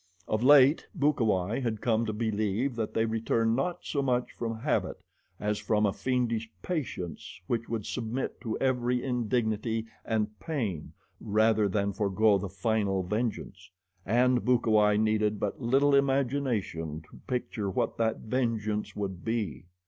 Of 0.27 0.41
late 0.43 0.87
Bukawai 0.97 1.61
had 1.61 1.79
come 1.79 2.07
to 2.07 2.11
believe 2.11 2.75
that 2.75 2.95
they 2.95 3.05
returned 3.05 3.55
not 3.55 3.85
so 3.85 4.01
much 4.01 4.31
from 4.31 4.57
habit 4.61 4.99
as 5.39 5.59
from 5.59 5.85
a 5.85 5.93
fiendish 5.93 6.49
patience 6.63 7.39
which 7.45 7.69
would 7.69 7.85
submit 7.85 8.41
to 8.41 8.57
every 8.57 9.03
indignity 9.03 9.85
and 10.03 10.39
pain 10.39 10.93
rather 11.19 11.67
than 11.69 11.93
forego 11.93 12.39
the 12.39 12.49
final 12.49 13.03
vengeance, 13.03 13.69
and 14.03 14.43
Bukawai 14.43 14.97
needed 14.97 15.39
but 15.39 15.61
little 15.61 15.93
imagination 15.93 17.03
to 17.03 17.19
picture 17.27 17.69
what 17.69 17.97
that 17.97 18.21
vengeance 18.21 18.95
would 18.95 19.23
be. 19.23 19.67